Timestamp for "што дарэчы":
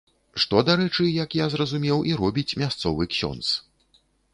0.43-1.03